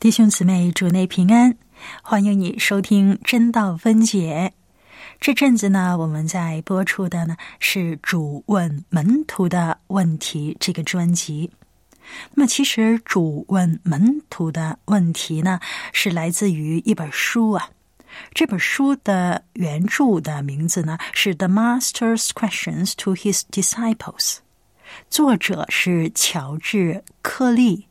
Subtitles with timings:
[0.00, 1.58] 弟兄姊妹，主内平安！
[2.02, 4.50] 欢迎你收听《真道分解》。
[5.20, 11.50] 这阵子呢，我们在播出的呢是“主问门徒的问题”这个专辑。
[12.32, 15.60] 那么，其实“主问门徒的问题”呢，
[15.92, 17.68] 是来自于一本书啊。
[18.32, 24.16] 这本书的原著的名字呢是《The Master's Questions to His Disciples》，
[25.10, 27.84] 作者是乔治·克利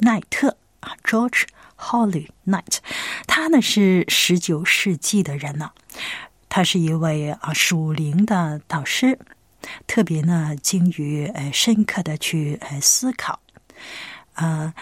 [0.00, 1.44] 奈特啊，George。
[1.84, 2.78] Holly Knight，
[3.26, 5.70] 他呢是十九世纪的人呢，
[6.48, 9.18] 他是一位啊属灵的导师，
[9.86, 13.40] 特别呢精于呃深刻的去呃思考，
[14.34, 14.72] 呃，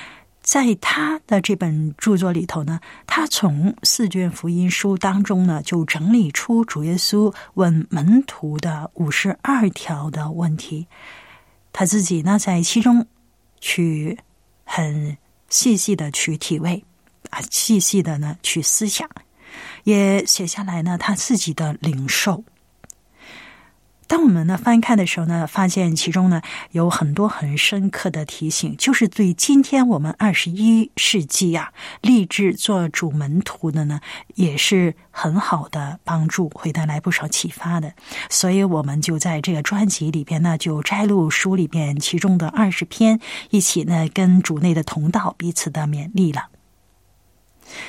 [0.42, 10.86] 在他的这本著作里头呢，他从四卷福音书当中呢就整理出主耶稣问门徒的五十二条的问题，
[11.72, 13.06] 他自己呢在其中
[13.60, 14.18] 去
[14.64, 15.16] 很
[15.48, 16.84] 细细的去体味。
[17.32, 19.08] 啊，细细的呢去思想，
[19.84, 22.44] 也写下来呢他自己的领受。
[24.06, 31.72] 当我们呢翻看的时候呢，发现其中呢有很多很深刻的提醒，就是对今天我们二十一世纪啊
[32.02, 33.98] 立志做主门徒的呢，
[34.34, 37.94] 也是很好的帮助，会带来不少启发的。
[38.28, 46.51] 所以，我们就在这个专辑里边呢，就摘录书里边其中的二十篇，一起呢跟主内的同道彼此的勉励了。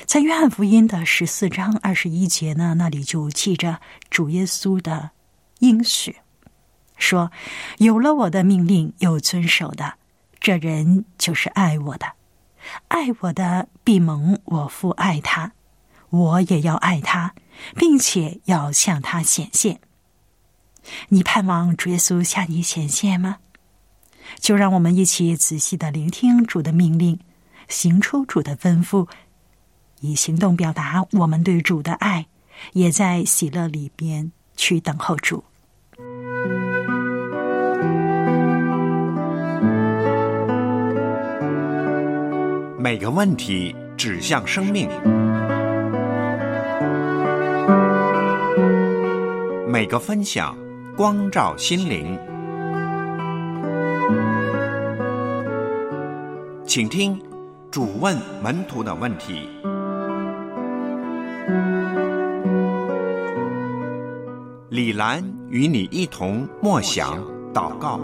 [0.06, 5.10] 在约翰福音的十四章二十一节呢，那里就记着主耶稣的
[5.58, 6.16] 应许，
[6.96, 7.30] 说
[7.78, 9.94] ：“有了我的命令又遵守的，
[10.40, 12.06] 这人就是爱我的；
[12.88, 15.52] 爱我的必蒙我父爱他，
[16.10, 17.34] 我也要爱他，
[17.76, 19.80] 并且要向他显现。”
[21.08, 23.38] 你盼望主耶稣向你显现吗？
[24.38, 27.18] 就让我们一起仔细的聆听主的命令，
[27.68, 29.08] 行出主的吩咐。
[30.04, 32.26] 以行动表达我们对主的爱，
[32.74, 35.42] 也在喜乐里边去等候主。
[42.78, 44.90] 每个问题指向生命，
[49.66, 50.54] 每个分享
[50.94, 52.18] 光照心灵。
[56.66, 57.18] 请听
[57.70, 59.48] 主问门徒的问题。
[64.74, 67.16] 李兰与你一同默想
[67.54, 68.00] 祷告，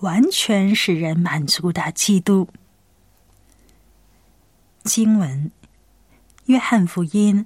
[0.00, 2.48] 完全使人满足的基督。
[4.84, 5.52] 经文：
[6.46, 7.44] 约翰福音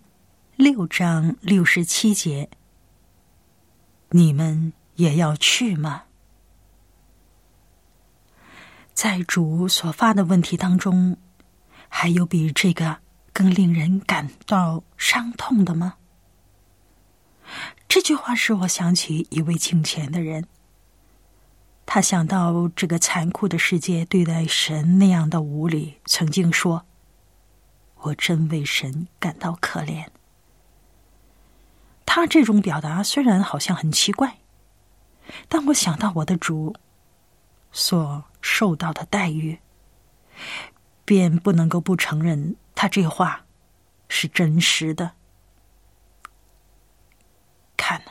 [0.54, 2.48] 六章六十七节。
[4.10, 6.04] 你们也要去吗？
[8.98, 11.16] 在主所发的问题当中，
[11.88, 12.96] 还有比这个
[13.32, 15.94] 更令人感到伤痛的吗？
[17.86, 20.48] 这句话使我想起一位敬虔的人，
[21.86, 26.84] 他想到这个残酷的世界对待神那样的无理，曾经说
[28.02, 30.06] ：“我真为神感到可怜。”
[32.04, 34.38] 他这种表达虽然好像很奇怪，
[35.48, 36.74] 但我想到我的主
[37.78, 39.56] 所受到的待遇，
[41.04, 43.46] 便不能够不承认他这话
[44.08, 45.12] 是真实的。
[47.76, 48.02] 看，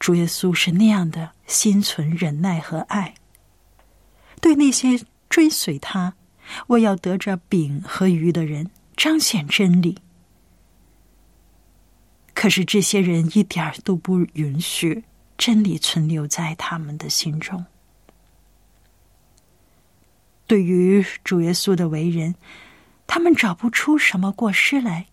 [0.00, 3.14] 主耶稣是那样的心存忍耐和爱，
[4.40, 6.14] 对那些追随他、
[6.66, 9.96] 我要得着饼和鱼的人彰显真理。
[12.34, 15.04] 可是这些人一点儿都不允许
[15.38, 17.64] 真理存留在他们的心中。
[20.52, 22.34] 对于主耶稣的为人，
[23.06, 25.06] 他们找不出什么过失来。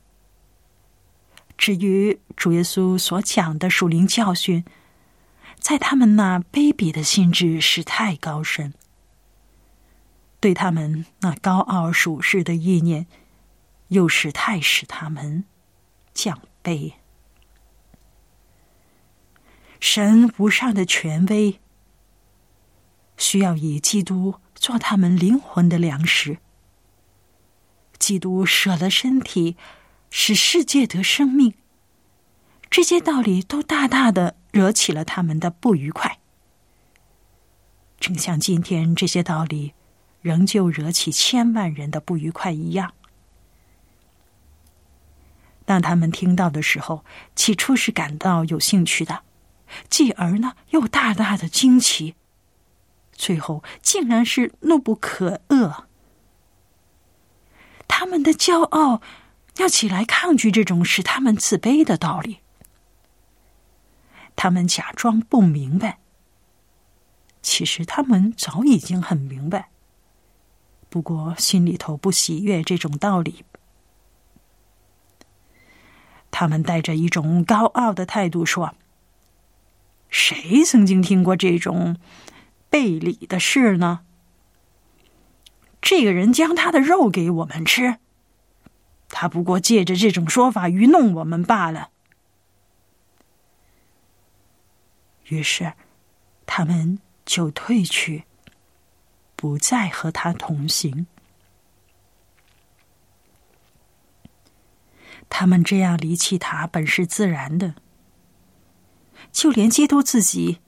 [1.57, 4.65] 至于主耶稣所讲的属灵教训，
[5.57, 8.73] 在他们那卑鄙的心智是太高深，
[10.41, 13.07] 对他们那高傲属世的意念，
[13.87, 15.45] 又是太使他们
[16.13, 16.95] 降卑。
[19.79, 21.61] 神无上的权威，
[23.19, 26.39] 需要以基督做他们灵魂的粮食。
[27.99, 29.55] 基督舍了身体，
[30.09, 31.53] 使世界得生命。
[32.71, 36.19] 这些道理都大大的惹起了他们的不愉快，
[37.99, 39.73] 正像今天这些道理
[40.21, 42.93] 仍旧惹起千万人的不愉快一样。
[45.65, 47.03] 当他们听到的时候，
[47.35, 49.23] 起初是感到有兴趣的，
[49.89, 52.15] 继而呢又大大的惊奇，
[53.19, 55.83] 最后竟然是怒不可遏。
[57.85, 59.01] 他们的骄傲
[59.57, 62.39] 要起来抗拒这种使他们自卑的道理。
[64.37, 65.99] 他们假装不明白，
[67.41, 69.69] 其实他们早已经很明白，
[70.89, 73.43] 不过心里头不喜悦这种道理。
[76.31, 78.75] 他们带着一种高傲的态度说
[80.07, 81.97] ：“谁曾经听过这种
[82.69, 84.01] 背礼的事呢？
[85.81, 87.97] 这个人将他的肉给我们吃，
[89.07, 91.89] 他不过借着这种说法愚弄我们罢了。”
[95.29, 95.73] 于是，
[96.45, 98.23] 他们就退去，
[99.35, 101.07] 不再和他同行。
[105.29, 107.75] 他们这样离弃他，本是自然的。
[109.31, 110.59] 就连基督自己，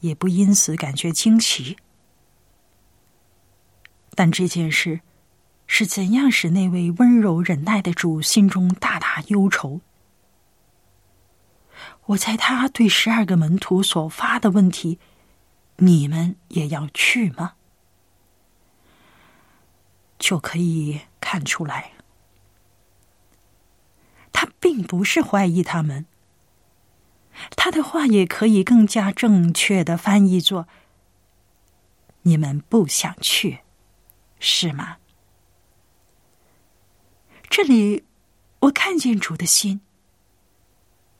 [0.00, 1.76] 也不因此感觉惊奇。
[4.14, 5.00] 但这件事
[5.66, 9.80] 是怎样使那位温柔忍耐的主心中大大忧愁？
[12.06, 14.98] 我在他对十二个门徒所发的问题
[15.78, 17.54] ：“你们也要去吗？”
[20.18, 21.92] 就可以看出来，
[24.32, 26.04] 他并不是怀疑他们。
[27.56, 30.68] 他的话也可以更加正确的翻译作
[32.22, 33.60] ：“你们不想去，
[34.38, 34.96] 是吗？”
[37.48, 38.04] 这里，
[38.60, 39.80] 我看见主的心，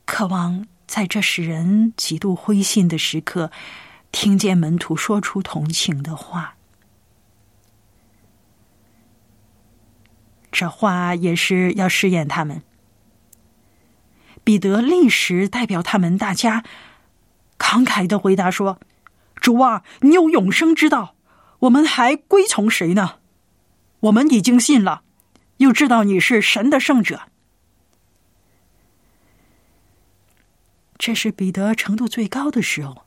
[0.05, 0.67] 渴望。
[0.87, 3.53] 在这使人极度灰心的时刻，
[4.11, 6.57] 听见门徒说出同情的话，
[10.51, 12.65] 这话也是要试验他们。
[14.43, 16.65] 彼得立时代表他们大家，
[17.59, 18.81] 慷慨的回答说
[19.37, 21.15] ：“主啊，你有永生之道，
[21.61, 23.19] 我们还归从谁呢？
[24.01, 25.03] 我们已经信了，
[25.59, 27.29] 又知道你是神的圣者。”
[30.99, 33.05] 这是彼得程度最高的时候，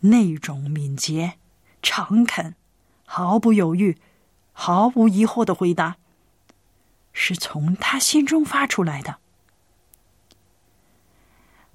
[0.00, 1.34] 那种敏捷、
[1.82, 2.54] 诚恳、
[3.04, 3.98] 毫不犹豫、
[4.52, 5.96] 毫无疑惑的回答，
[7.12, 9.18] 是从他心中发出来的。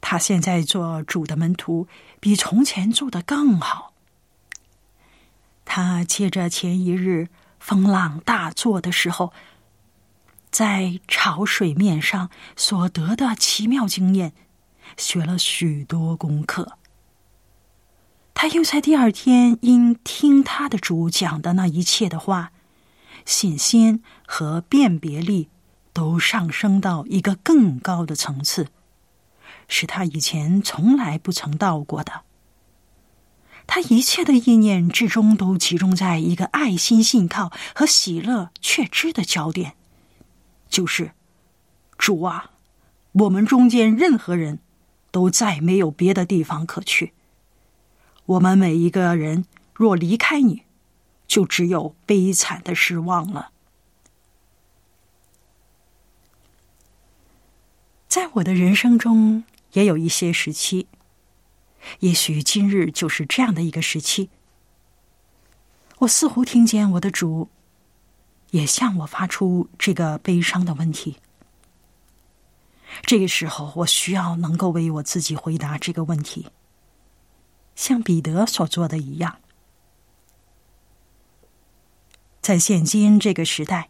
[0.01, 1.87] 他现在做主的门徒，
[2.19, 3.93] 比从前做的更好。
[5.65, 7.27] 他借着前一日
[7.59, 9.33] 风浪大作的时候。
[10.49, 14.33] 在潮水面上所得的奇妙经验，
[14.95, 16.77] 学了许多功课。
[18.33, 22.53] 他又在第二天因听他的主讲的那一切的话，
[23.25, 25.49] 信心和辨别力
[25.91, 28.69] 都上升到一个更高的层次，
[29.67, 32.21] 是他以前从来不曾到过的。
[33.65, 39.75] 他一切的意念至终都集中在一个爱心、信靠和喜乐确知的焦点。
[40.69, 41.11] 就是
[41.97, 42.51] 主啊，
[43.11, 44.59] 我们中间任何人
[45.11, 47.13] 都再没有别的地方可去。
[48.25, 50.63] 我们每一个人若离开你，
[51.27, 53.51] 就只有悲惨的失望了。
[58.07, 59.43] 在我的人生中，
[59.77, 60.87] 也有一些时期，
[61.99, 64.31] 也许今日就是这样的一个时期。
[65.99, 67.49] 我似乎听见我的主。
[68.51, 71.17] 也向我发出这个悲伤的问题。
[73.01, 76.47] 这个时候，我需要能够为我自己回答这个问题，
[77.75, 79.39] 像彼得所做的一样。
[82.41, 83.89] 在现今这个时代，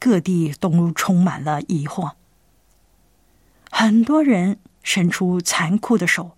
[0.00, 2.14] 各地都充满了疑惑，
[3.70, 6.36] 很多人伸出残酷的手，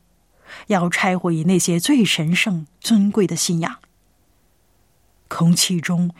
[0.69, 3.81] 要拆毁那些最神圣、尊贵的信仰。
[5.29, 6.15] 空气中。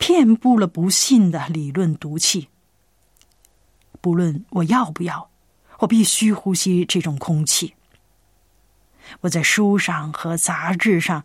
[0.00, 2.50] 遍布了不信的理论毒气。
[4.00, 5.28] 不论我要不要，
[5.80, 7.74] 我必须呼吸这种空气。
[9.22, 11.24] 我在书上和杂志上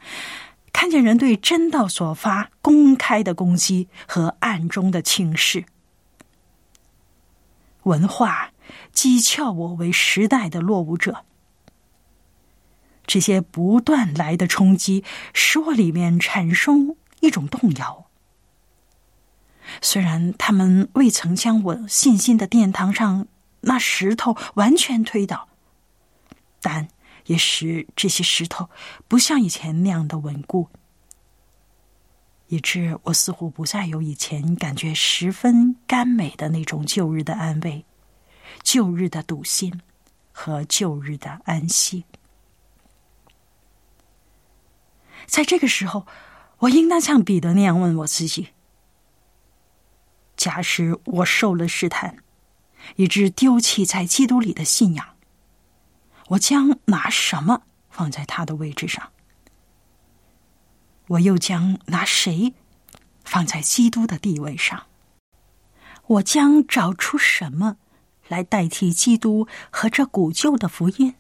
[0.74, 5.66] 看见人对真道所发公开的攻击和暗中的轻视。
[7.84, 8.53] 文化
[8.94, 11.26] 讥诮我为时代的落伍者。
[13.06, 18.06] 这些不断来的冲击，使我里面产生一种动摇。
[19.82, 23.28] 虽然他们未曾将我信心的殿堂上
[23.62, 25.48] 那石头完全推倒，
[26.62, 26.88] 但
[27.26, 28.70] 也使这些石头
[29.08, 30.70] 不像以前那样的稳固，
[32.48, 37.86] 以致我似乎不再有以前感觉十分甘美的那种旧日的安慰、
[38.62, 39.82] 旧日的笃信
[40.32, 42.06] 和旧日的安息。
[45.26, 46.06] 在这个时候，
[46.60, 48.50] 我应当像彼得那样问我自己。
[50.36, 52.18] 假使我受了试探，
[52.98, 55.16] 以致丢弃在基督里的信仰，
[56.30, 59.12] 我将拿什么放在他的位置上？
[61.08, 62.54] 我又将拿谁
[63.24, 64.88] 放在基督的地位上？
[66.08, 67.78] 我将找出什么
[68.34, 71.14] 来代替基督和这古旧的福音？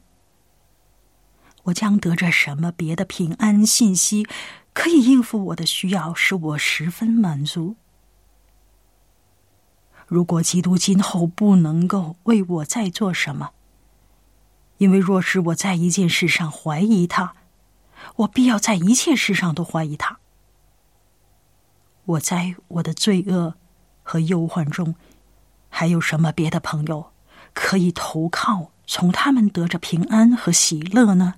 [1.66, 4.28] 我将得着什么别的平安信息，
[4.74, 7.76] 可以应付我的需要，使我十分满足？
[10.08, 13.52] 如果基督今后不能够为我再做什么，
[14.80, 17.36] 因为若是我在一件事上怀疑他，
[18.18, 20.20] 我必要在一切事上都怀疑他。
[22.06, 23.56] 我在我的罪恶
[24.02, 24.96] 和忧患中，
[25.76, 27.12] 还有什么别的朋友
[27.52, 31.34] 可以投靠，从他们得着平安和喜乐呢？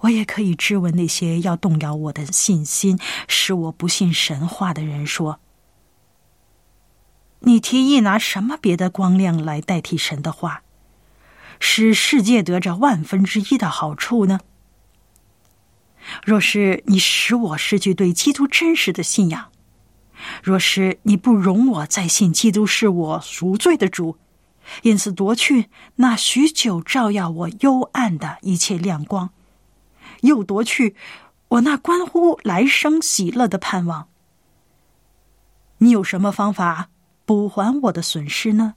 [0.00, 5.40] 我也可以质问那些要动摇我的信心、使我不信神话的人说
[7.40, 10.62] ：“你提议拿什么别的光亮来代替神的话，
[11.58, 14.40] 使世界得着万分之一的好处呢？
[16.22, 19.50] 若是你使我失去对基督真实的信仰，
[20.42, 24.16] 若是你不容我再信基督是我赎罪的主，
[24.82, 29.30] 因此夺去那许久照耀我幽暗的一切亮光。”
[30.22, 30.96] 又夺去
[31.48, 34.08] 我那关乎来生喜乐的盼望。
[35.78, 36.88] 你有什么方法
[37.26, 38.74] 补还我的损失呢？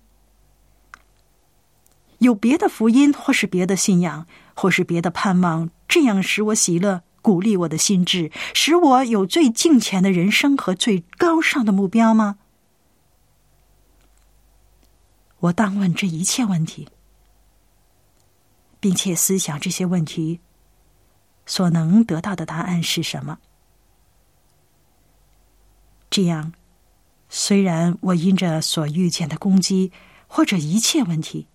[2.17, 12.37] 有别的福音，或是别的信仰，或是别的盼望，这样使我喜乐，鼓励我的心智，使我有最敬虔的人生和最高尚的目标吗？
[15.39, 16.87] 我当问这一切问题，
[18.79, 20.39] 并且思想这些问题。
[21.45, 23.39] 所能得到的答案是什么？
[26.11, 26.53] 这样，
[27.27, 29.91] 虽然我因着所遇见的攻击
[30.27, 31.47] 或者一切问题，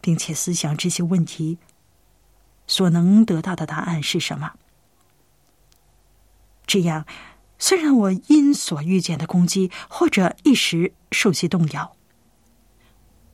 [0.00, 1.58] 并且思想这些问题
[2.70, 4.52] 所能得到的答案是什么？
[6.68, 7.04] 这样，
[7.58, 11.96] 虽然我因所遇见的攻击或者一时受些动摇，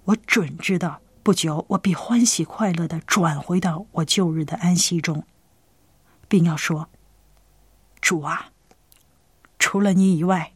[0.05, 5.27] 我准知道不久我必欢喜快乐的转回到我旧日的安息中。
[6.29, 6.89] 并要说
[8.01, 8.51] ：“主啊，
[9.59, 10.55] 除了你以外，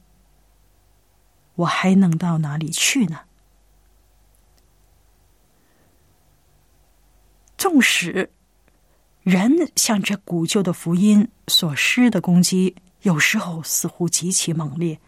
[1.55, 3.21] 我还能到哪里去呢？”
[7.59, 8.33] 纵使
[9.23, 14.99] 人向这古旧的福音所施的攻击，有时候似乎极其猛烈，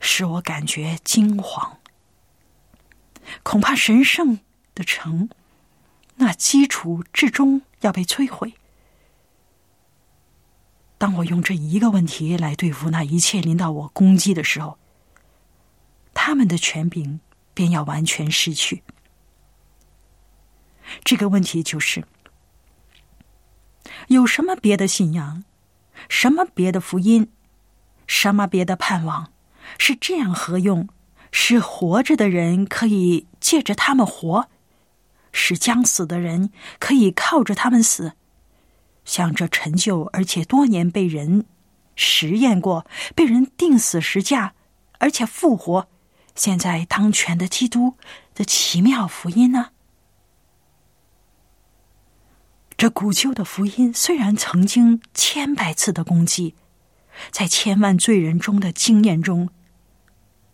[0.00, 1.76] 使我感觉惊惶。
[3.42, 4.38] 恐怕神圣
[4.74, 5.30] 的城，
[6.16, 8.52] 那基础至终要被摧毁。
[10.98, 14.78] 当我用这一个问题来对付那一切临到我攻击的时候，
[16.12, 17.18] 他们的权柄
[17.54, 18.82] 便要完全失去。
[21.02, 22.04] 这个问题就是：
[24.08, 25.44] 有什么别的信仰，
[26.08, 27.30] 什么别的福音，
[28.06, 29.30] 什么别的盼望，
[29.78, 30.88] 是这样合用，
[31.32, 34.48] 使活着的人可以借着他们活，
[35.32, 38.12] 使将死的人可以靠着他们死。
[39.04, 41.44] 像这陈旧而且多年被人
[41.96, 44.54] 实验过、被人定死十架，
[44.98, 45.88] 而且复活，
[46.34, 47.96] 现在当权的基督
[48.34, 49.70] 的奇妙福音呢？
[52.84, 56.54] 这古旧的福音虽然曾经千百次的攻击，
[57.30, 59.48] 在千万罪人中的经验中，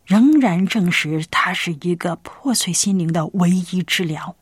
[0.04, 4.36] 仍然证实它是一个破碎心灵的唯一治疗。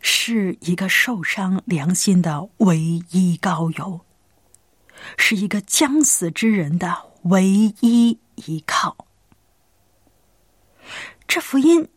[0.00, 2.78] 是一个受伤良心的唯
[3.10, 4.02] 一高友，
[5.16, 7.44] 是一个将死之人的唯
[7.80, 9.08] 一依靠。
[11.26, 11.88] 这福音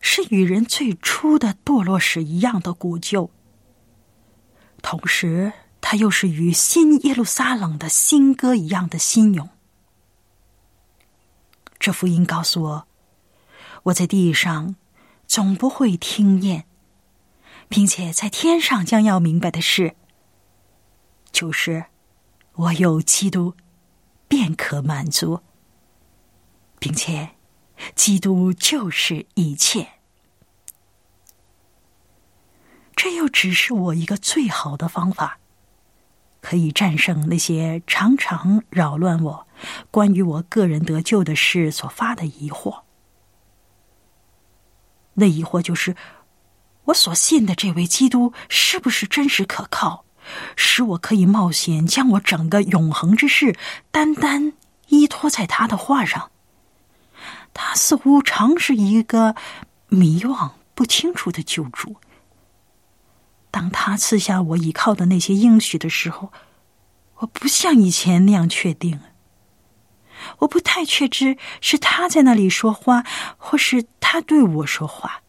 [0.00, 3.30] 是与人最初的堕落史一样的古旧，
[4.84, 9.48] 同时，它又是与新耶路撒冷的新歌一样的新咏。
[11.78, 12.86] 这福音告诉我，
[13.84, 14.76] 我在地上
[15.26, 16.66] 总不会听厌，
[17.66, 19.96] 并且在天上将要明白的事，
[21.32, 21.86] 就是
[22.52, 23.54] 我有基督
[24.28, 25.40] 便可满足，
[26.78, 27.30] 并且
[27.94, 29.93] 基督就是一切。
[32.96, 35.38] 这又只是我一个最好的方法。
[36.40, 39.46] 可以战胜那些常常扰乱我
[39.90, 42.82] 关于我个人得救的事所发的疑惑。
[45.14, 45.96] 那疑惑就是：
[46.84, 50.04] 我所信的这位基督是不是真实可靠，
[50.54, 53.56] 使我可以冒险将我整个永恒之事
[53.90, 54.52] 单单
[54.88, 56.30] 依托在他的话上？
[57.54, 59.34] 他似乎常是一个
[59.88, 61.96] 迷惘不清楚的救主。
[63.54, 66.32] 当他赐下我倚靠的那些应许的时候，
[67.18, 68.98] 我不像以前那样确定。
[70.40, 73.04] 我不太确知是他在那里说话，
[73.36, 75.22] 或是他对我说话。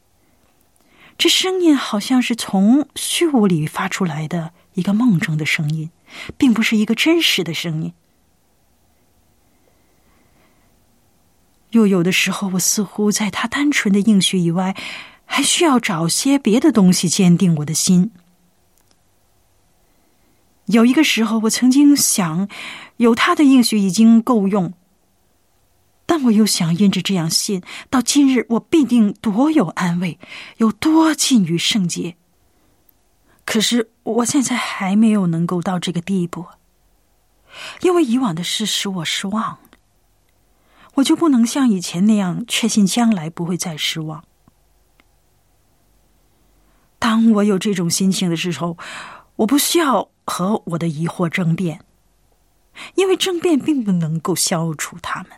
[1.19, 5.91] 这声音好像是从虚无里发出来的一个梦中的声音，
[6.35, 7.93] 并不是一个真实的声音。
[11.69, 14.75] 又有的时候，我似乎在他单纯的应许以外。
[15.25, 18.11] 还需要找些别的东西坚定我的心。
[20.65, 22.47] 有一个时候，我曾经想，
[22.97, 24.73] 有他的应许已经够用。
[26.07, 30.19] 但我又想，因着这样信，到今日我必定多有安慰，
[30.57, 32.15] 有多近于圣洁。
[33.43, 36.45] 可是我现在还没有能够到这个地步，
[37.81, 39.59] 因为以往的事使我失望，
[40.95, 44.23] 我就不能像以前那样确信将来不会再失望。
[47.05, 48.79] 当我有这种心情的时候，
[49.35, 51.85] 我不需要和我的疑惑争辩，
[52.95, 55.33] 因为争辩并不能够消除他们。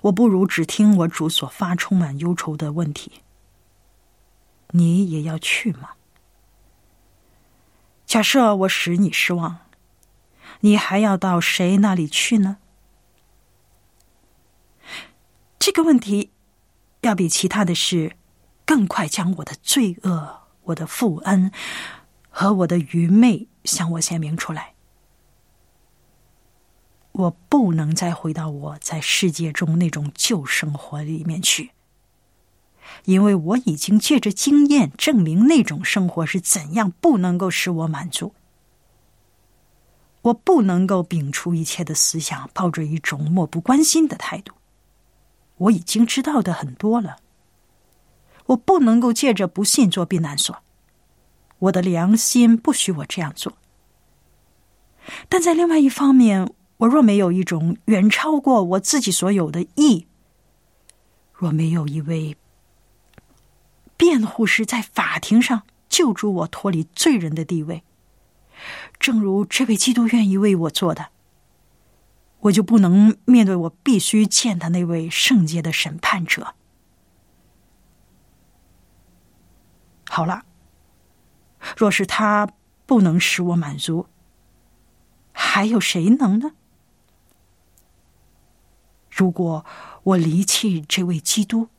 [0.00, 3.20] 我不如只听我主所发充满忧愁的问题
[4.72, 5.90] ：“你也要去吗？”
[8.08, 9.58] 假设我使你失望，
[10.60, 12.56] 你还要到谁那里去呢？
[15.58, 16.30] 这个问题
[17.02, 18.16] 要比其他的事。
[18.72, 21.52] 更快将我的罪恶、我的负恩
[22.30, 24.72] 和我的愚昧向我显明出来。
[27.12, 31.72] 我不能再回到我在世界中那种旧生活里面去，
[33.04, 38.32] 因为我已经借着经验证明那种生活是怎样不能够使我满足。
[40.22, 44.54] 我不能够摒除一切的思想，抱着一种漠不关心的态度。
[45.58, 47.18] 我已经知道的很多了。
[48.46, 50.62] 我不能够借着不信做避难所，
[51.58, 53.56] 我的良心不许我这样做。
[55.28, 60.06] 但在另外一方面，我若没有一种远超过我自己所有的义，
[61.32, 62.36] 若没有一位
[63.96, 67.82] 辩护师在法庭上救助我脱离罪人的地位，
[68.98, 71.08] 正如这位基督愿意为我做的，
[72.40, 76.54] 我就不能面对我必须见的那位圣洁的审判者。
[80.14, 80.44] 好了，
[81.74, 82.46] 若是他
[82.84, 84.08] 不能使我满足，
[85.32, 86.52] 还有谁能呢？
[89.08, 89.64] 如果
[90.02, 91.70] 我离弃这位基督，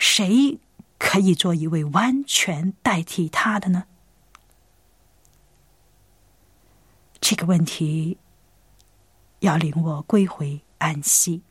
[0.00, 0.58] 谁
[0.98, 3.84] 可以做一位完全代替他的呢？
[7.20, 8.18] 这个问题
[9.38, 11.44] 要领我归回安息。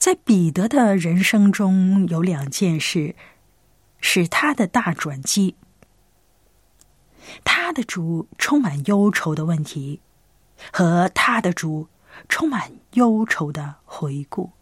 [0.00, 3.14] 在彼得的人生中有两件事，
[4.00, 5.56] 是他的大转机。
[7.44, 10.00] 他的主充满忧愁的问题，
[10.72, 11.88] 和他的主
[12.30, 14.52] 充满忧愁的回顾。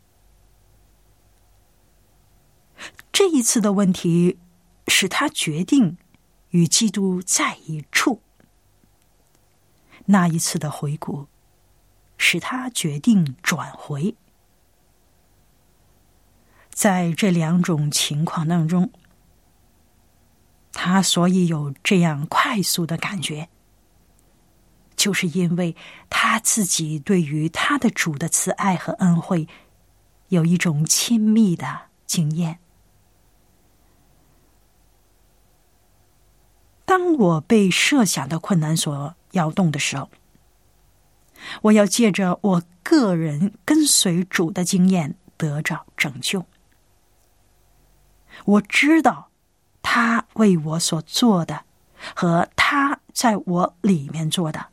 [3.12, 4.40] 这一次的问题
[4.88, 5.98] 使他决定
[6.51, 8.22] 与基督在一处。
[10.07, 11.29] 那一次的回顾
[12.16, 14.16] 使他决定转回。
[16.79, 18.93] 在这两种情况当中，
[20.73, 23.49] 他所以有这样快速的感觉，
[24.95, 25.75] 就是因为
[26.09, 29.49] 他自己对于他的主的慈爱和恩惠
[30.29, 32.61] 有一种亲密的经验。
[36.85, 40.09] 当我被设想的困难所摇动的时候，
[41.62, 46.47] 我要借着我个人跟随主的经验得着拯救。
[48.49, 49.31] 我知道
[49.83, 51.65] 他为我所做的，
[52.17, 54.69] 和他在我里面做的。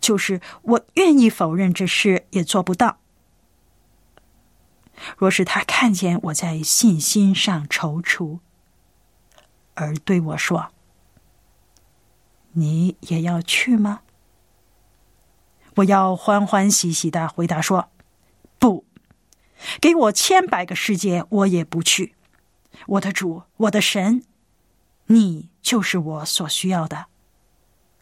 [0.00, 2.98] 就是我愿意否认这事，也做不到。
[5.16, 8.38] 若是他看见我在信心上踌躇，
[9.74, 10.68] 而对我说
[12.52, 14.02] ：“你也要去吗？”
[15.76, 17.88] 我要欢欢喜喜的回答说：“，
[19.80, 22.14] 给我千百个世界，我也不去。
[22.86, 24.22] 我的主，我的神，
[25.06, 27.06] 你就是我所需要的，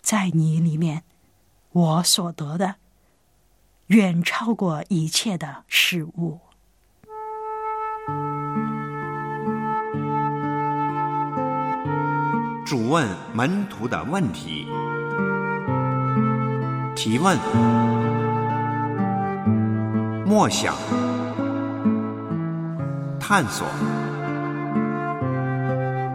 [0.01, 1.03] 在你里面，
[1.73, 2.77] 我所得的
[3.89, 6.41] 远超过一切的事物。”
[12.65, 14.67] 主问门徒的问题。
[16.95, 17.37] 提问：
[20.25, 20.77] 默想、
[23.21, 23.69] 探索，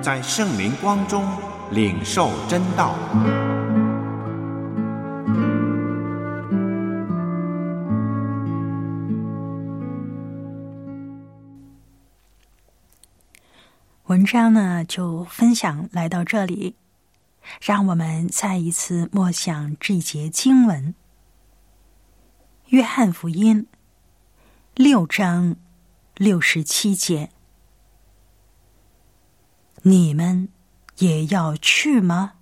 [0.01, 1.23] 在圣灵光中
[1.71, 2.95] 领受真道。
[14.07, 16.75] 文章呢，就分享来到这里，
[17.61, 20.93] 让我们再一次默想这节经文，
[22.69, 23.63] 《约翰福音》
[24.75, 25.55] 六章
[26.15, 27.29] 六十七节
[29.83, 30.49] ：“你们
[30.97, 32.33] 也要去吗？”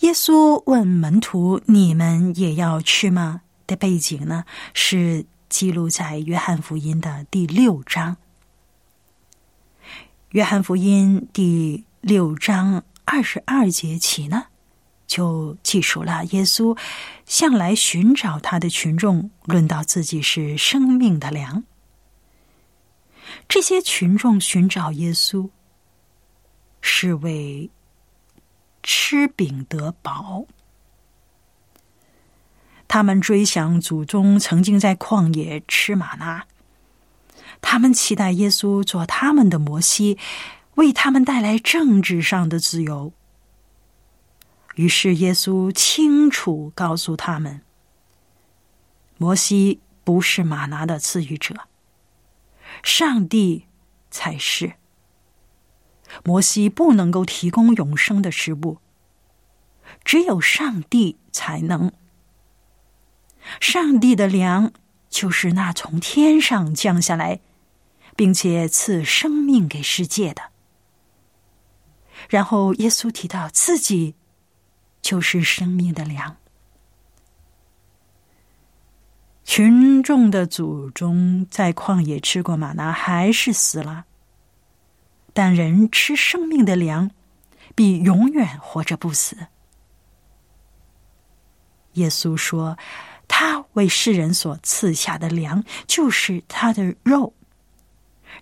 [0.00, 4.44] 耶稣问门徒：“你们也要去吗？”的背景呢
[4.74, 5.26] 是。
[5.52, 8.16] 记录在约翰福音的第六章。
[10.30, 14.46] 约翰福音第六章二十二节起呢，
[15.12, 16.74] 就记述了耶稣
[17.26, 21.64] 向来寻找他的群众，论到自己是生命的粮。
[23.46, 25.50] 这些群众寻找耶稣，
[26.80, 27.68] 是为
[28.82, 30.46] 吃饼得饱。
[32.88, 36.46] 他们追想祖宗曾经在旷野吃玛拿，
[37.60, 40.16] 他们期待耶稣做他们的摩西，
[40.76, 43.12] 为他们带来政治上的自由。
[44.76, 47.60] 于是耶稣清楚告诉他们：
[49.18, 51.68] 摩西不是玛拿的赐予者，
[52.82, 53.66] 上帝
[54.10, 54.74] 才是。
[56.24, 58.78] 摩西不能够提供永生的食物，
[60.04, 61.92] 只有上帝才能。
[63.60, 64.72] 上帝的粮
[65.08, 67.40] 就是那从天上降下来，
[68.14, 70.50] 并且赐生命给世界的。
[72.28, 74.14] 然后耶稣提到自己
[75.02, 76.36] 就是生命的粮。
[79.44, 84.06] 群众的祖宗在旷野吃过玛拿，还是死了。
[85.34, 87.10] 但人吃生命的粮，
[87.74, 89.36] 比永远活着不死。
[91.92, 92.78] 耶稣说。
[93.34, 97.32] 他为世人所赐下的粮，就是他的肉，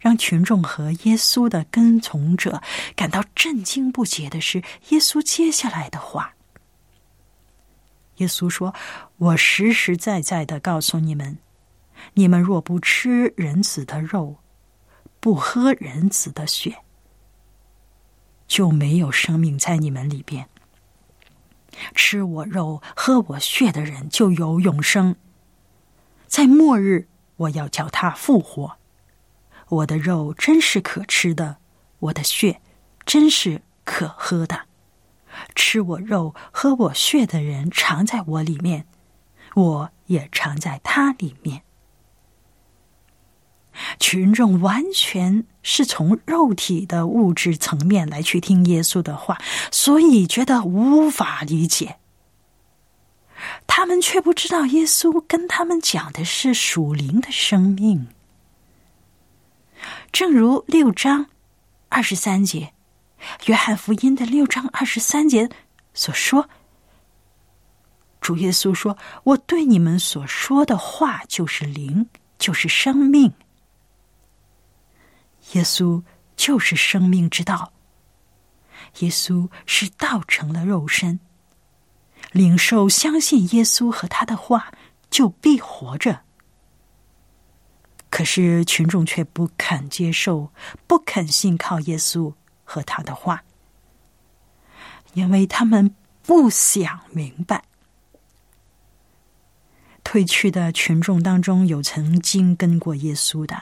[0.00, 2.60] 让群众和耶稣的跟从者
[2.96, 6.34] 感到震惊不解的是，耶稣接下来的话。
[8.20, 8.74] 耶稣说
[9.18, 11.38] ：“我实实在在的告诉你们，
[12.14, 14.36] 你们若不吃人子的肉，
[15.20, 16.78] 不喝人子的血，
[18.46, 20.48] 就没有生命在你们里边。”
[21.94, 25.16] 吃我肉、喝我血的人就有永生。
[26.26, 28.76] 在末日，我要叫他复活。
[29.68, 31.56] 我的肉真是可吃的，
[32.00, 32.60] 我的血
[33.06, 34.66] 真是可喝的。
[35.54, 38.86] 吃我肉、喝我血的人常在我里面，
[39.54, 41.62] 我也常在他里面。
[43.98, 49.38] 群众完全是从肉体的物质层面来去听耶稣的话，
[49.70, 51.96] 所以觉得无法理解。
[53.66, 58.08] 他们却不知道耶稣跟他们讲的是属灵的生命。
[60.12, 61.26] 正如六章
[61.88, 62.74] 二十三节，
[63.46, 65.48] 约翰福音的六章二十三节
[65.94, 66.48] 所说
[68.20, 72.06] ：“主耶稣说，我对你们所说的话就是灵，
[72.38, 73.32] 就是生命。”
[75.52, 76.02] 耶稣
[76.36, 77.72] 就是生命之道。
[78.98, 81.20] 耶稣是道成了肉身，
[82.32, 84.72] 领受相信耶稣和他的话，
[85.10, 86.22] 就必活着。
[88.10, 90.52] 可是群众却不肯接受，
[90.86, 92.34] 不肯信靠耶稣
[92.72, 93.42] 和他的话，
[95.14, 97.64] 因为他们不想明白。
[100.04, 103.60] 退去的群众当中，有曾经跟过耶稣的。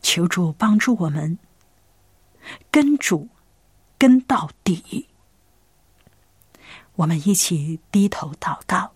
[0.00, 1.36] 求主帮助我们，
[2.70, 3.28] 跟主
[3.98, 5.08] 跟到底。
[6.94, 8.92] 我们一起低头祷告。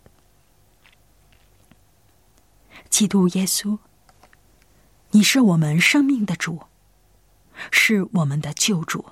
[2.89, 3.77] 基督耶稣，
[5.11, 6.61] 你是我们生命的主，
[7.71, 9.07] 是我们的救主，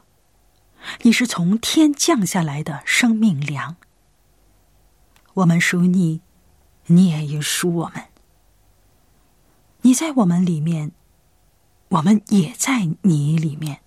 [1.03, 3.77] 你是从天降下来的生命粮。
[5.35, 6.21] 我们属你，
[6.87, 8.05] 你也属我们。
[9.83, 10.93] 你在我们里面，
[11.89, 13.81] 我们也在你里面。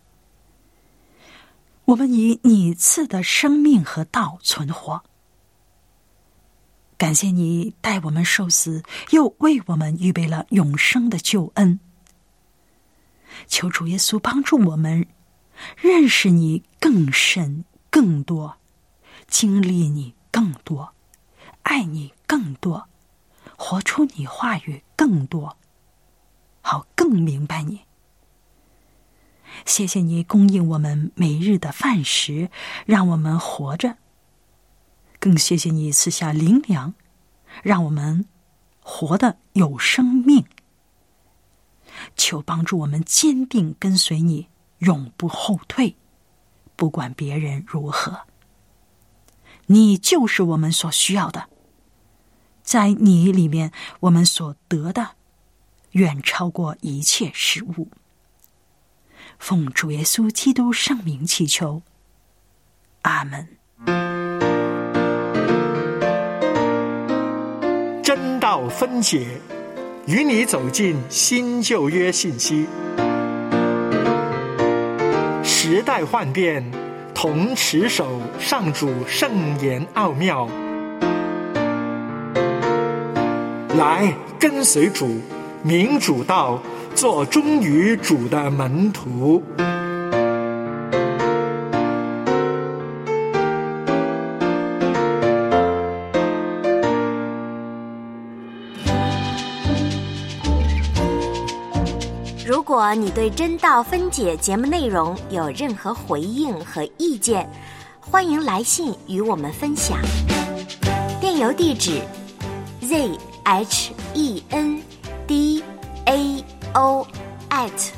[1.85, 5.03] 我们以你赐的生命和道存活。
[6.97, 11.79] 感谢你带我们受死，又为我们预备了永生的救恩。
[13.47, 15.07] 求主耶稣帮助我们
[15.77, 18.57] 认识你更深、更多，
[19.27, 20.93] 经历你更多，
[21.63, 22.87] 爱你更多，
[23.57, 25.57] 活出你话语更多，
[26.61, 27.81] 好更明白你。
[29.65, 32.49] 谢谢你供应我们每日的饭食，
[32.85, 33.97] 让我们活着。
[35.19, 36.93] 更谢谢你赐下灵粮，
[37.63, 38.25] 让我们
[38.81, 40.45] 活得有生命。
[42.15, 44.47] 求帮助我们坚定跟随你，
[44.79, 45.95] 永不后退，
[46.75, 48.21] 不管别人如何。
[49.67, 51.49] 你就是我们所需要的，
[52.61, 55.11] 在你里面，我们所得的
[55.91, 57.87] 远超过一切事物。
[59.39, 61.81] 奉主耶稣基督圣名祈求，
[63.01, 63.57] 阿门。
[68.03, 69.41] 真道分解，
[70.05, 72.67] 与你走进新旧约信息。
[75.43, 76.63] 时代幻变，
[77.13, 80.47] 同持守上主圣言奥妙。
[83.77, 85.19] 来跟随主，
[85.63, 86.61] 明主道。
[86.95, 89.43] 做忠于主的门徒。
[102.93, 107.49] 你对真道分解节目内容有任何回应和意见，
[107.99, 109.97] 欢迎来信与我们分享。
[111.19, 112.01] 电邮地址
[112.81, 114.81] ：z h e n
[115.25, 115.63] d
[116.05, 116.55] a。
[116.75, 117.07] o
[117.49, 117.91] at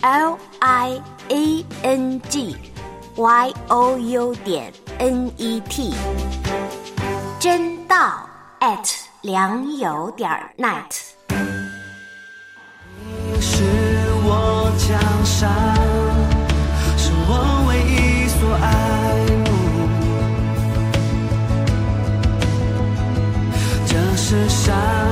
[0.00, 2.56] l i a n g
[3.14, 5.94] y o u 点 n e t
[7.38, 8.26] 真道
[8.60, 11.05] at 良友点 net
[14.78, 15.50] 江山，
[16.96, 17.30] 是我
[17.66, 18.64] 唯一所爱
[19.44, 19.46] 慕，
[23.86, 25.05] 这世上。